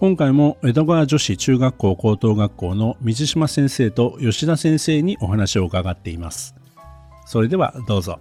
[0.00, 6.54] 今回も江戸川女子中学校高等学校の水島先生と吉田先生にお話を伺っています。
[7.26, 8.20] それではどうぞ。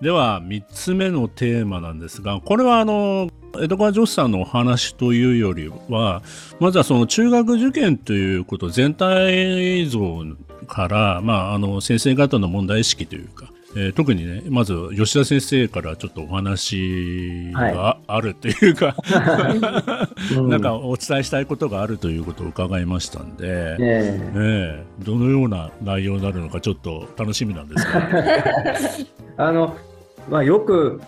[0.00, 3.28] では3つ目のテーマなんですがこれはあの
[3.60, 6.22] 江戸川女子さんのお話というよりは
[6.58, 10.24] まずはその中学受験ということ全体像
[10.66, 23.76] から、まあ、あの先生方の問題意識というかえー、特にねまず吉田先生からちょっとお話があるというか、は い、なんかお伝えしたいことがあるということを伺いましたんで、え。
[23.78, 28.08] ー、えー、どのような内容になるのかちょっと楽しみなんですが。
[29.48, 29.76] あの
[30.30, 31.00] まあ、よく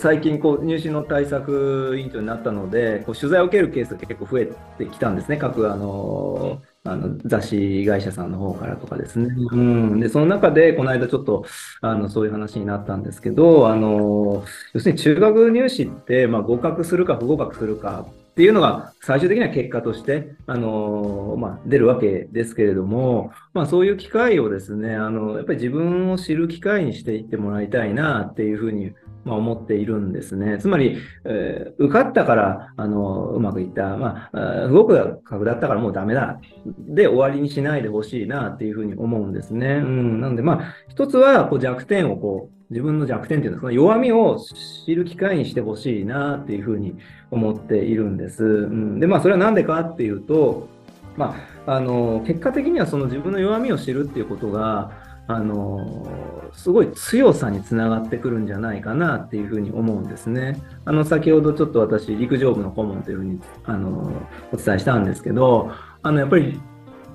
[0.00, 4.48] 最近こう入試の対策委員長になったのでこう取材を受けるケースが結構増え
[4.78, 5.36] てきたんですね。
[5.36, 9.28] 各あのあの雑誌会社さんの方からとかですね。
[9.52, 11.44] うん、でその中で、この間ちょっと
[11.80, 28.92] あのそういう話になったんですけど、あの要するに中学入試って、まあ、合格するか不合格するかっていうのが最終的には結果として、あのまあ、出るわけですけれども、まあ、そういう機会をですねあの、やっぱり自分を知る機会にしていってもらいたいなっていうふうに
[29.28, 30.58] まあ、思っているんですね。
[30.58, 39.76] つまり、えー、受かったからあのうまくいった、まあ、不合格だったからもうダメだで終わりにしないでほしいなっていうふうに思うんですね。
[39.76, 44.38] うん、なので、まあ、一つはこう弱点をこう自分の弱点っていうんですか、弱みを
[44.84, 46.96] 知る機会にしてほしいなっていうふうに
[47.30, 48.44] 思っているんです。
[48.44, 50.68] うん、で、まあ、それは何でかっていうと、
[51.16, 51.34] ま
[51.66, 54.92] あ、あの結果的にはその自分の弱みを知るっていうことが、
[55.30, 60.58] あのすごい強さにつながってくるんじゃないかなっていうふうに思うんですね。
[60.86, 64.10] あの先ほどちょっと私陸上部の顧問というふうにあの
[64.52, 65.70] お伝えしたんですけど
[66.02, 66.58] あのやっぱり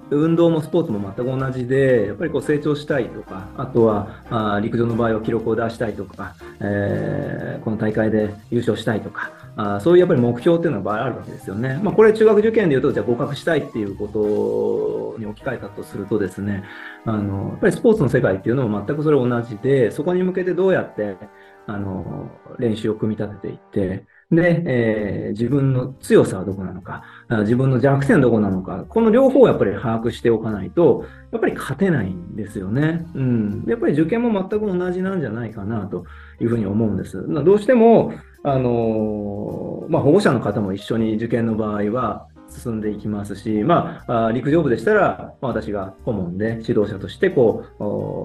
[0.09, 11.79] 運動もスポーツも全く同じで、やっぱりこう成長したいとか、あとはあ陸上の場合は記録を出したいとか、えー、この大会で優勝したいとか、あそういうやっぱり目標っていうのはあるわけですよね。
[11.83, 16.63] まあ、これ中学受験でいうと、じゃあ合格したいっていうことに置き換えたとするとですね、
[17.05, 21.15] あのやっぱりスポーツの世界っていうのも全くそれ同じで、そこに向けてどうやって
[21.65, 24.05] あの練習を組み立てていって、
[24.35, 27.03] で、えー、自分の強さはどこなのか、
[27.41, 33.05] 自分の弱点はどこなのか、この両方をやっぱり把握しておかないと、やっぱり勝てないんですよね。
[33.15, 33.63] うん。
[33.67, 36.05] やっぱり受験も全く同じなんじゃないかなと
[36.39, 37.25] いうふうに思うんです。
[37.27, 47.65] どうしても、あのまあ、保護者の方も一緒に受験の場合は、進んでいきますし、まあ、陸上部でしたら、まあ、私が顧問で指導者としてこ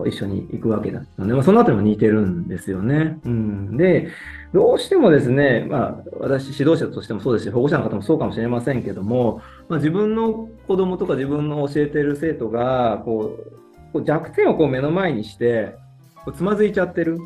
[0.04, 3.18] う一緒に行くわけだので、まあ、そのあたりも似てるんですよね。
[3.24, 4.08] うん、で、
[4.52, 13.58] どうしてもですね、まあ、私、指導者としてもそうですし、保護者の方もそうかもしれませんけども、まあ、自分の子供とか自分の教えてる生徒がこう
[13.92, 15.76] こう弱点をこう目の前にして
[16.24, 17.18] こうつまずいちゃってる。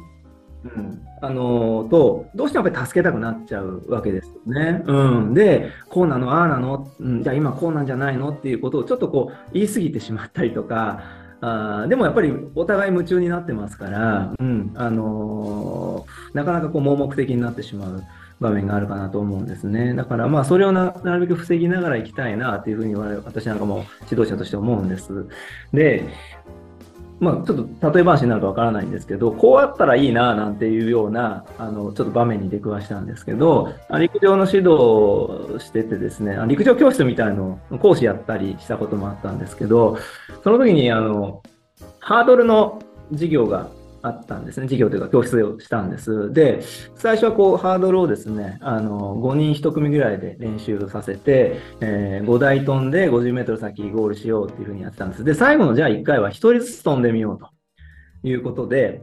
[0.64, 4.82] うん、あの、と、どうしてもやっぱり助けたくなっちゃうわけですよね。
[4.86, 5.34] うん。
[5.34, 11.02] で、こうなの、ああなの、うん、じゃあ今こうなんじゃないのっていうことをちょっとこう言い過ぎてしまったりとか、
[11.40, 18.04] あでもやっぱりお互い夢中になってますから、うん、あのー、なかなかこう盲目的になってしまう。
[18.42, 19.94] 場面があるかなと思うんですね。
[19.94, 25.26] だからまあそれをなるべく防ぎながら行きたいなというふうに私なんかも指導者として思うんです。
[25.72, 26.04] で、
[27.22, 39.98] まあ、ちょっと例え話になるかわからないんですけど、こうあったらいいななんていうような、あの、ちょっと場面に出くわしたんですけど、陸上の指導をしててですね、陸上教室みたいの講師やったりしたこともあったんですけど、
[40.42, 41.44] その時に、あの、
[42.00, 43.68] ハードルの授業が
[44.02, 44.66] あったんですね。
[44.66, 46.32] 授業というか教室をしたんです。
[46.32, 46.60] で、
[46.96, 55.24] 最初はこうハードルをですね、あの、5人1組ぐらいで練習させて、えー、5台飛んで50メートル先ゴールしようっていうふうにやってたんです。
[55.24, 57.48] で、最後のじゃあ1回は1人ずつ飛んでみようと
[58.24, 59.02] いうことで、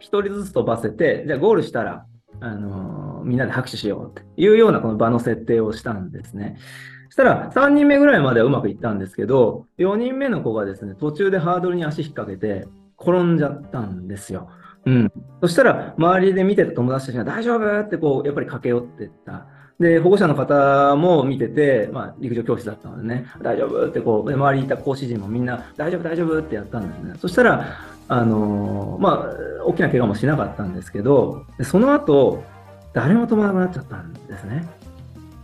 [0.00, 2.06] 1人ずつ飛ばせて、じゃあゴールしたら、
[2.40, 6.58] あのー、みんなで拍手しようっていうようなこの場の設定をしたんですね。
[7.08, 12.66] そしたら3人目ぐらいまではうまくいったんですけど、4人目の子がですね、途中でハードルに足引っ掛けて、
[12.98, 14.48] 転んじゃったんですよ。
[14.84, 15.12] うん。
[15.40, 17.80] そしたら、周りで見てた友達たちが大丈夫？
[17.80, 19.46] ってこう、やっぱり駆け寄ってった。
[19.80, 23.86] で、保護者の方も見てて、まあ、陸上教室だったのでね、大丈夫？
[23.86, 26.38] ってこう、周りにいた講師陣もみんな、大丈夫、大丈夫？
[26.38, 27.14] ってやったんですね。
[27.20, 27.66] そしたら、
[28.08, 29.28] あのー、ま
[29.60, 32.44] あ、大きな怪我もしなかったんですけど、その後、
[32.92, 34.66] 誰も止まらなくなっちゃったんですね。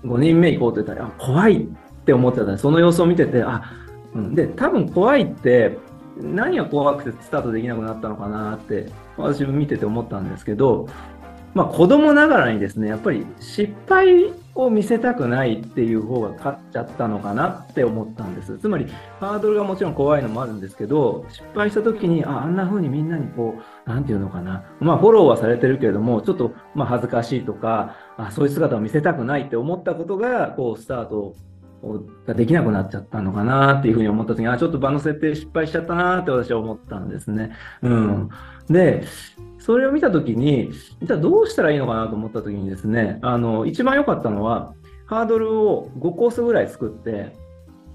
[0.05, 1.67] 5人目行こうって言ったら、あ怖いっ
[2.05, 3.71] て思ってたその様子を見てて、あ、
[4.15, 5.77] うん、で、多分怖いって、
[6.21, 8.87] 何が怖くてスタートできなくなったのかなって、
[9.17, 10.89] 私も見てて思ったんですけど、
[11.55, 18.59] まあ子供ながらにですね、やっぱり失敗を見せたくないっていう方が勝っちゃったのかなって思ったんです。
[18.59, 18.87] つまり、
[19.19, 23.55] ハードルがもちろん怖いのもあるんですけど、失敗した時に、あ、あんな風にみんなにこ
[23.87, 24.65] う、なんていうのかな。
[24.81, 31.35] まあ、フォローはされてるけれども、ちょっと、まあ、恥ずかしいとか、あそういう姿を見せたくないって思ったことが、こう、スタート
[32.27, 37.53] ができなくなっちゃったのかなっていうふうに思った時に、あ、ちょっと場の設定失敗しちゃったなって私は思ったんですね。
[37.83, 38.31] うん。
[38.69, 39.05] で、
[39.59, 40.71] それを見たときに、
[41.03, 44.75] じゃあどうしたらいいのかなと思ったときにですね、あの、一番良かったのは、
[45.07, 47.37] ハードルを5コースぐらい作って、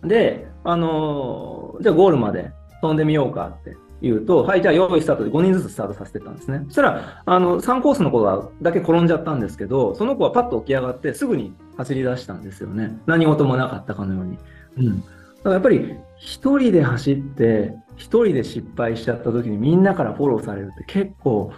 [0.04, 2.51] で、あの、じゃあゴールまで
[2.81, 6.62] 飛んでみようかって言うと、はい、じゃあ用意スタートで5人ずつスタートさせてたんですね。
[6.68, 13.00] そしたら、あの、3コースの子がだけ転んじゃったんですけど、その子はパッと起き上がってすぐに走り出したんですよね。
[13.06, 14.38] 何事もなかったかのように。
[14.78, 15.02] うん。
[15.02, 15.12] だか
[15.46, 21.52] らやっぱり、一人で走って、一人で失敗しちゃった時にみんなからフォローされるって結構、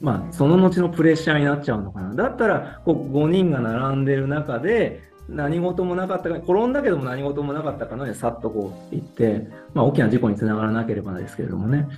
[0.00, 2.14] まあ、その後のプレッシャーになっちゃうのかな。
[2.14, 11.88] だったら、こう5人が並んでる中で、何事もなかったか、転んだけども何事もなかったかのようにさっとこう行って、まあ、大きな事故につながらなければですけれどもね。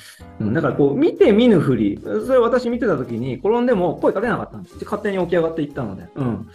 [0.40, 4.84] うん、だからこう、見て見ぬふり、それ私見てた時に、転んでも声かけなかったんです。
[4.84, 6.08] 勝手に起き上がっていったので。
[6.14, 6.48] うん。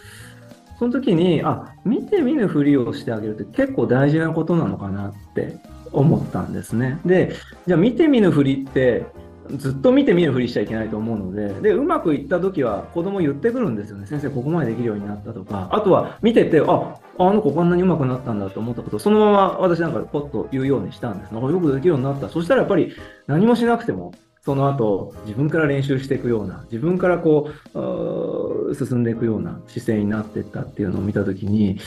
[0.78, 5.56] その時に、あ、見て見ぬふりをしてあげるって結構大事なことなのかなって
[5.92, 7.00] 思ったんですね。
[7.04, 7.32] で、
[7.66, 9.06] じゃあ見て見ぬふりって
[9.50, 14.06] ずっと見て見ぬふりしちゃいけないと思うので、で、うまくいった時は子供言ってくるんですよね。
[14.06, 21.34] 先生、ここまでできるようになったとか、あとは見てて、あ、あの子こんなにうまくなったんだと思ったことそのまま私なんかポッと言うようにしたんです。
[21.34, 22.28] よくできるようになった。
[22.28, 22.92] そしたらやっぱり
[23.26, 24.12] 何もしなくても、
[24.44, 31.78] その後自分から練習していくような、自分からこう、進んでいくような姿勢になっていったっていうのを見たときに、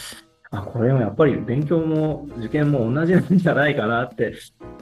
[0.51, 4.33] あ、これもやっぱり勉強も受験も同じなんじゃないかなって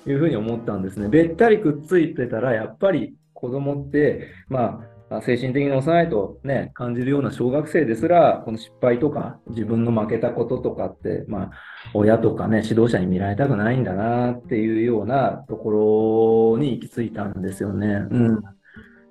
[0.05, 1.07] いうふうに思ったんですね。
[1.07, 11.51] べったりくっついてたら、やっぱり子供って、まあ、精神的に幼いとね、感じるような小学生ですら、この失敗とか、自分の負けたこととかって、まあ、
[11.93, 18.07] 親とかね、指導者に見られたくないんだなっていうようなところに行き着いたんですよね。
[18.09, 18.43] うん。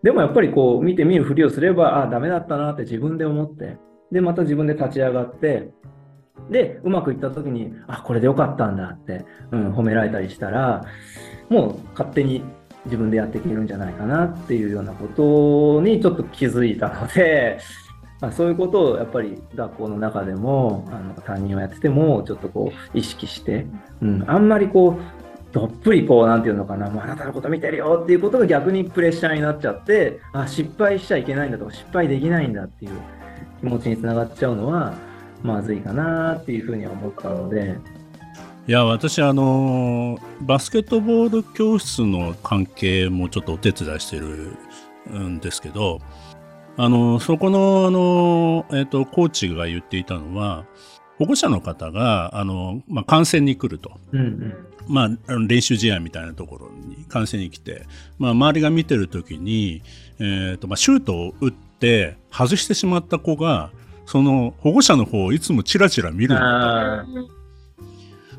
[0.03, 3.79] でもやっぱりこう、見て見るふりをすれば、あ、ダメだったなって自分で思って、
[4.11, 5.71] で、また自分で立ち上がって、
[6.51, 10.85] で、うまくいった時に、あ、これでよかったんだって、うん、褒められたりしたら、
[11.49, 12.45] もう勝手に
[12.87, 17.59] 自分でやっていけるんじゃないかなっていうようなことにちょっと気づいたので、
[18.21, 23.67] まあ、そういうことをやっぱり学校の中でもあの担任をやっててもちょっとこう意識して、
[24.01, 32.91] うん、あんまりこうどっぷりこう、なんていうのかな、もうあなたのこと見てるよっていうことが逆にプレッシャーになっちゃって、あ、失敗しちゃいけないんだとか、失敗できないんだっていう
[33.61, 34.95] 気持ちにつながっちゃうのは、
[35.45, 37.77] まずいかなっていうふうには思ったので。
[38.67, 44.57] いや私あのバスケットボール教室の関係もちょっとお手伝いしてる
[45.13, 46.01] んですけど
[46.79, 50.65] あのそこのあの、えーと、コーチが言っていたのは
[51.19, 54.55] 保護者の方があの、まあ、観戦に来ると、うんうん
[54.89, 57.85] まあ、練習試合みたいなところに観戦に来て、
[58.19, 59.83] まあ、周りが見てる時に、
[60.21, 63.71] えーとまあ、シュートを打って外してしまった子が
[64.07, 66.37] その保護者の方をいつもチラチラ見る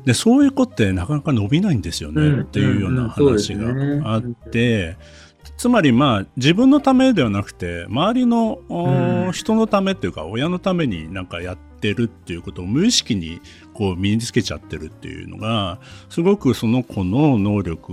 [0.04, 4.96] でそういう子ってなかなか伸びないんですよね、うん、っていうような話があって、
[5.56, 13.40] つまりまあ自分のためではなくて周りの、うん、人のためっていうか親のためになんかやってるっていうことを無意識に
[13.74, 15.78] こう身につけちゃってるっていうのが
[16.08, 17.92] すごくその子の能力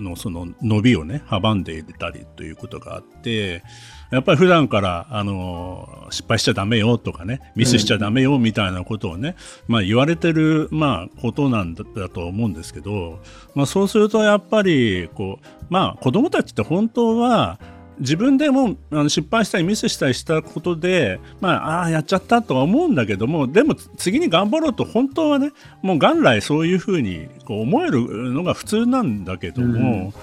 [0.00, 3.62] のその伸びをね阻んでいたりということがあって
[4.10, 9.36] やっぱり普段からあの失敗しちゃダメよとかねミスしちゃダメよみたいなことをね、
[9.68, 13.20] うん、まあ、言われてる、まあ、ことなんだと思うんですけど、
[13.54, 17.58] まあ、そうするとやっぱりこう、まあ、子供たちって本当は
[17.98, 29.72] 自分でもあの失敗したりミスしたりしたことで、まあ、ああ、やっちゃったとは思うんだけども、でも次に頑張ろうと本当はね、もう元来そういうふうにこう思えるのが普通なんだけども、う
[30.08, 30.14] ん。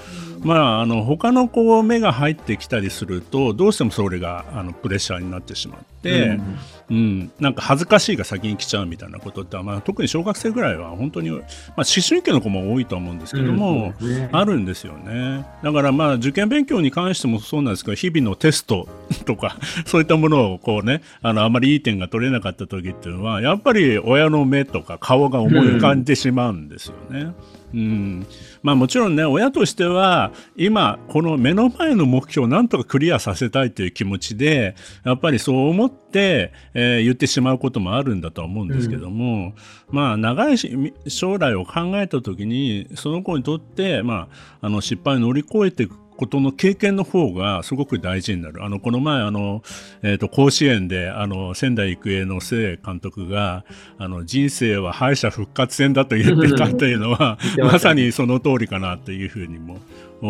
[0.43, 6.59] まあ、あの他のこう目が入ってきたりするとどうしてもそれがあのプレッシャーになってしまって、うん、
[6.89, 11.41] うん、なんか恥ずかしいが先に来ちゃうみたいなことって、まあ、特に小学生ぐらいは本当に、まあ、
[11.77, 15.45] 思春期の子も多いと思うんですけども、うんね、あるんですよね。
[15.63, 18.87] だからまあ受験勉強に関してもそうなんですけど日々のテスト
[19.25, 27.21] とかそういったものをこうねあのあまりいい点が取れなかった時っていうのはやっぱり親の目とか顔が思い浮かんでしまうんですよね。
[27.21, 27.35] うん
[28.61, 39.53] まあ、もちろんね親としては今この目の前の目標をなんとかクリアさせたいという気持ちでやっぱりそう思って、えー、言ってしまうこともあるんだとは思うんですけども、うん、
[39.89, 40.57] まあ長い
[41.07, 44.27] 将来を考えた時にその子にとって、ま
[44.61, 48.63] あ、あの失敗を乗り越えていくことの経験の方がすごく大事になる。
[48.63, 49.61] あの、この前、あの、
[50.03, 53.65] えっ、ー、と、甲子園で、あの、仙台育英の聖監督が、
[53.97, 59.79] あの、人生は敗者復活戦だと言ってたというのは、まさにその通りかなというふうにも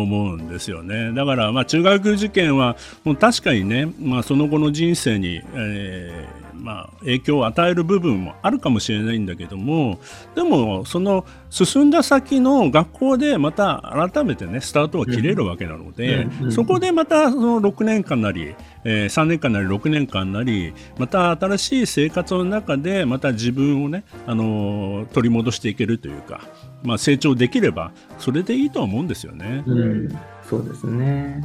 [0.02, 1.12] 思うんですよね。
[1.12, 9.98] だから、まあ、中学受験は、もう確かにね、まあ、その後の人生に、えーまあ、影響を与える部分もあるかもしれないんだけども
[10.34, 26.40] でもその進んだ先の学校でまた改めてねスタートは切れるわけなので、そこでまたその6年間なり、えー、3年間なり6年間なりまた新しい生活の中でまた自分をね、あのー、取り戻していけるというか、
[26.84, 29.64] まあ、成長できればそれでいいとは思うんですよね。
[29.66, 30.08] うん、
[30.42, 31.42] そうですね。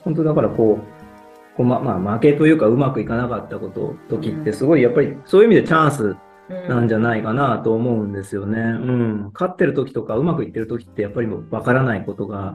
[0.00, 0.94] 本当だからこう
[1.56, 6.16] こうままあ、負けというかうまくいかなかったこと時ってすごいやっぱりそういう意味でチャンス
[6.68, 8.58] なんじゃないかなと思うんですよね。
[8.58, 12.54] うん、勝ってる時とかうまくいってる時ってやっぱりもう分からないことが、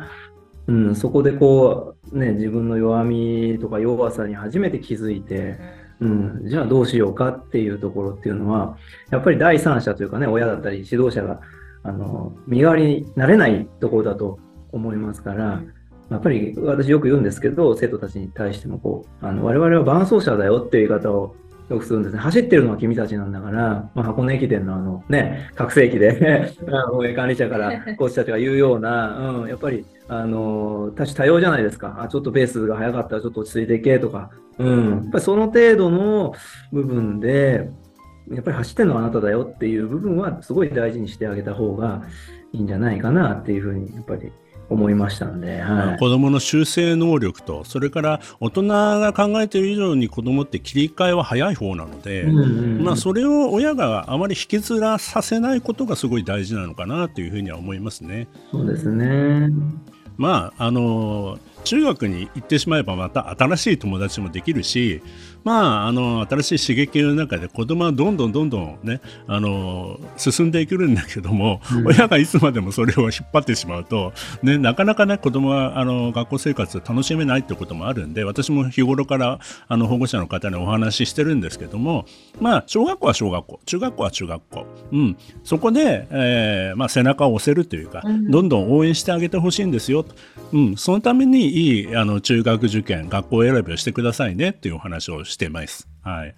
[0.67, 5.57] うん、そこでこうね自分の弱みとか弱さに初めて気づいて、
[6.01, 8.77] うん、じゃあどうしようかっていうところっていうのは
[9.11, 11.39] やっぱり第三者というかね親だったり指導者が
[11.83, 14.39] あの身代わりになれないところだと
[14.71, 15.61] 思いますから。
[16.09, 21.35] やっぱり私よく言うんですけど、生徒たちに対してもこう、あの我々は伴走者だよっていう言い方を
[21.69, 22.19] よくするんですね。
[22.19, 26.51] 走ってるのは君たちなんだから、まあ、箱根駅伝のあのね、拡声器で
[26.91, 31.99] 運営管理者から コーチたちが言うような、うん、やっぱり、あの、多種多様じゃないですか。
[32.01, 36.33] あ、ちょっとペースが速かったらちょっと落ち着いていけとか、うん、やっぱりその程度の
[36.71, 37.69] 部分で、
[38.31, 42.03] やっぱり走ってるのはあなただよっていう部分はすごい大事にしてあげた方が
[42.53, 44.31] いいんじゃないかなっていうふうに、やっぱり
[44.69, 58.27] 思いましたんで、はい、子どもの修正能力とそれから大人が考えている以上に子どもって切り替えは早い方なので、まあ、それを親があまり引きずらさせないことがすごい大事なのかなというふうには思いますね。
[58.51, 59.49] そうですね。
[60.17, 65.01] まああの中学に行ってしまえばまた新しい友達もできるし
[65.43, 74.13] まあ、あの新しい刺激の中で子供はどんどんどんどんねあの進んでいくんだけども、うん、親がいつまでもそれを引っ張ってしまうと、
[74.43, 82.05] ね、なかなかね子供はあの学校生活楽しめないってこともあるんで私も日頃からあの保護者の方にお話ししてるんですけども
[82.39, 90.05] まあ小学校は小学校中学校は中学校、うん、そこで、えーまあ、背中を押せるというか、うん、どんどん応援してあげてほしいんですよ、
[90.51, 95.87] うん、そのためにいいあの中学受験学校選びをしてくださいねっていうお話をしてます。
[96.01, 96.35] はい。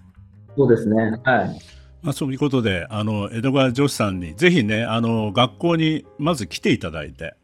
[0.56, 1.20] そうですね。
[1.24, 1.58] はい。
[2.02, 7.34] まあ、そういうことで、あの、江戸川女子さんに、ぜひね、あの、学校にまず来ていただいて、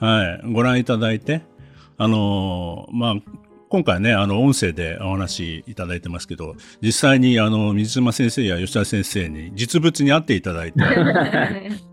[0.00, 1.42] はい、ご覧いただいて、
[1.96, 3.14] あの、まあ、
[3.68, 10.80] 今回ね、あの、音声でお話いただいてますけど、実際に、あの、水島先生や吉田先生に実物に会っていただいて、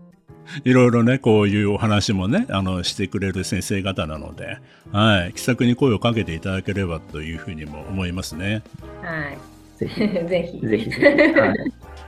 [0.64, 4.58] いろいろね、こういうお話もね、あの、してくれる先生方なので、
[4.92, 8.62] はい、気さくに声をかけていただければというふうにも思いますね。
[9.02, 9.38] はい。
[9.78, 10.00] ぜひ。
[10.28, 10.60] ぜひ。
[10.60, 10.90] ぜひ。
[10.90, 11.54] は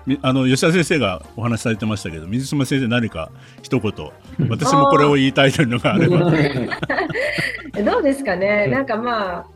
[0.08, 3.30] い、あの吉田先生がお話しされてましたけど水島先生何か
[3.62, 3.92] 一言
[4.48, 6.18] 私もこれを言いたいというのがあれば
[7.84, 8.66] どうですかね？
[8.66, 9.46] なんかまあ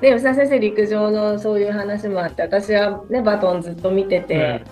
[0.00, 4.62] で吉田先生陸上のそういう話もあって私はねバトンずっと見てて、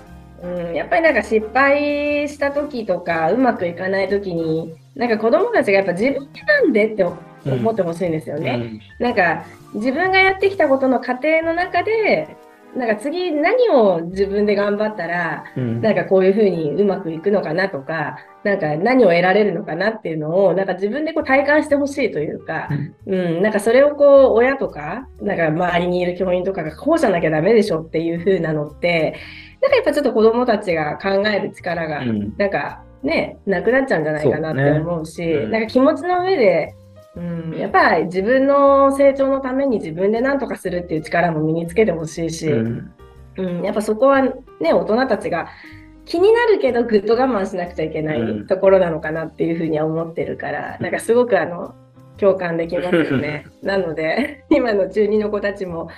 [0.43, 12.37] うん、やっぱりなんか失敗した時とかうまくいかない時になんか子供たちがやっぱ自分なんでって思ってほしいんですよね、うんうん、なんか自分がやってきたことの過程の中で
[12.77, 22.69] なんか次何を自分で頑張ったら、うん、なんかこういうふうにうまくいくのかなとか、なんか何を得られるのかなっていうのを、なんか自分でこう体感してほしいというか、
[23.07, 29.17] うん、うん、なんかそれをこう親とか、なんか周りにいる教員とかがこうじゃなきゃダメでしょっていうふうなのって、
[29.61, 32.05] なんかやっぱちょっと子供たちが考える力が、
[32.37, 36.75] なんかね、なくなっちゃうんじゃないかなって思うし、なんか気持ちの上で、
[37.15, 42.93] うん、やっぱり自分の成長のために自分で何とかするっていう力も身につけてほしいし、うん、
[43.37, 45.49] うん、やっぱそこはね、大人たちが
[46.05, 51.75] 気になるけどぐっと我慢しなくちゃいけないところなのかなっていうふうには思ってるから、なんかすごくあの、
[52.23, 53.45] 共感できますよね。
[53.63, 55.89] なので、 今の中2の子たちも、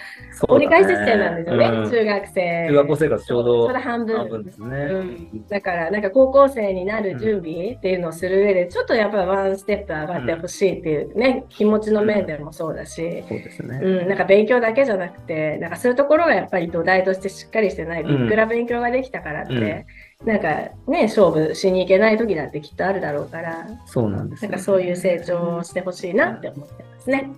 [0.48, 2.66] 折り返し地点なんですよね、うん、中学生。
[2.68, 4.16] 中学校生活ちょうど半分。
[4.16, 5.46] 半分ですね、うん。
[5.46, 13.80] だから、なんか高校生になる準備っていうのをする上で、ちょっとやっぱりワンステップ上がってほしいっていうね、うん、気持ちの面でもそうだし、そうですね。
[13.82, 19.84] うん、なんか勉強だけじゃなくて、なんかそういうところがやっぱり土台としてしっかりしてない、いくら勉強ができたからって、
[20.24, 20.48] なんか
[20.86, 27.30] ね、勝負しに行けない時だってきっとあるだろうから、そうなんです、ね、なんかそういう成長をしてほしいなって思ってますね。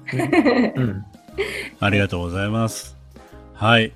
[0.77, 1.05] うん、
[1.81, 2.97] ありがとうございます。
[3.55, 3.93] はい。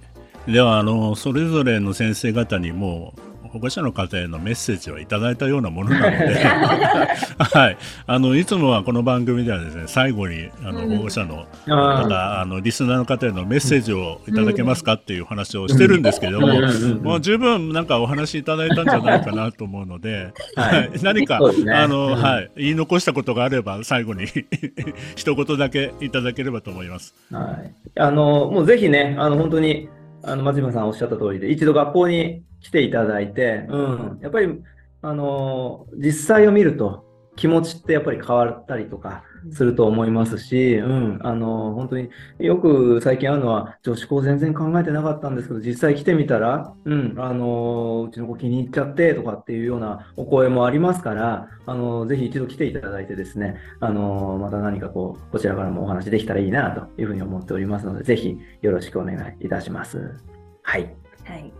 [0.46, 3.14] では、あの、それぞれの先生方にも
[3.52, 6.34] 保護者の方へのメッセージをいただいたようなものなので、
[7.38, 7.76] はい、
[8.06, 16.48] あのいつもはこの番組ではですね最後にあの保護者の方、あのリスナーの方へのメッセージをいただけますかっていう話をしてるんですけれども、
[17.02, 24.26] もう十分なんかお話いただいたんじゃないかなと思うので、はい、何か、ね、あの、はい、言い残したことがあれば最後に
[25.16, 27.14] 一言だけいただければと思います。
[27.32, 29.88] はい、あのもうぜひねあの本当に
[30.22, 34.62] あの松島さんおっしゃった通りで一度学校に来ていただいて、うん、やっぱり、
[35.02, 37.04] あのー、実際を見ると
[37.36, 60.14] 気持ちってやっぱり変わったりとかすると思いますし、うん、あのー、本当によく最近あるのは女子校全然考えてなかったんですけど、実際来てみたら、うん、あのー、うちの子気に入っちゃってとかっていうようなお声もありますから、あのぜひ一度来ていただいてですね、あのまた何かこう、こちらからもお話できたらいいなというふうに思っておりますので、ぜひよろしくお願いいたします。
[60.62, 60.94] はい。
[61.24, 61.52] はい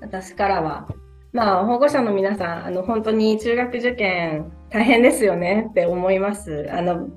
[0.00, 0.88] 私からは、
[1.32, 6.68] まあ、保護者の皆さん、あの本当に中学受験大変ですよねって思います。
[6.70, 7.08] あの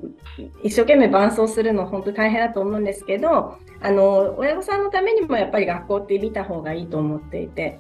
[0.64, 7.80] 一生懸命伴走するの本当に大変だと思うんですけど、あの親御さんのためにもやっぱり学校って見た方がいいと思っていて、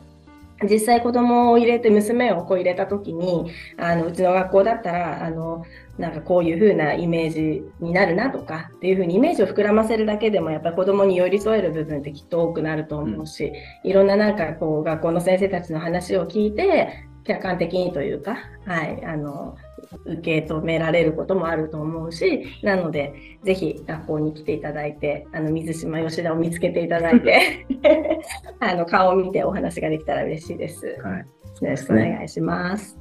[0.63, 5.65] 実際子供を入れて娘をこう入れた時にあのうちの学校だったらあの
[5.97, 13.51] なんかこういう風なイメージになるなとかっていう風にイメージを膨らませるだけでもやっぱり子供に寄り添える部分ってきっと多くなると思うし、
[13.83, 19.57] いろんななんかこう学校の先生たちの話を聞いて客観的にというか、はい、あの
[20.05, 27.65] 受け止められることもあると思うし、なので、ぜひ学校に来ていただいて、あの水島吉田を見つけていただいて
[28.59, 30.97] あの顔を見てお話ができたら嬉しいです。
[31.03, 32.97] はい、よろしくお願いします。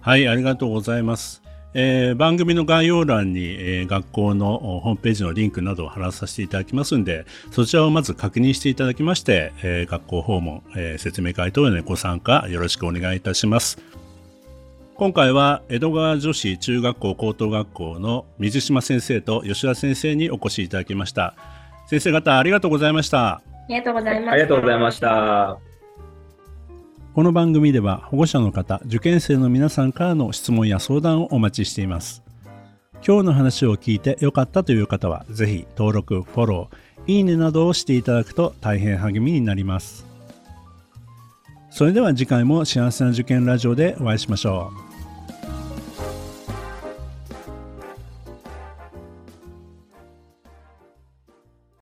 [0.00, 1.42] はい、ありがとうございます。
[1.78, 13.78] えー、番組の概要欄に、えー、学校のホームページのリンクなどを貼らさせていただきますんで、そちらをまず確認していただきまして、えー、学校訪問、え説明会等へのご参加よろしくお願いいたします。
[14.98, 21.34] 今回は江戸川女子中学校高等学校の水島先生と吉田先生にお越しいただきました。
[21.86, 23.26] 先生方ありがとうございました。
[23.26, 24.32] ありがとうございました。
[24.32, 25.58] ありがとうございました。
[27.12, 32.22] この番組では保護者の方、受験生の皆さんからの質問や相談をお待ちしています。
[33.06, 40.06] 今日の話を聞いてよかったという方は、ぜひ登録、フォロー、いいねなどをしていただくと大変励みになります。
[41.70, 44.85] それでは次回も幸せな受験ラジオでお会いしましょう。